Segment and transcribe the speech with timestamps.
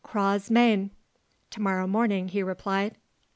[0.03, 0.89] "Cras mane"
[1.51, 2.97] (To morrow morning), he replied.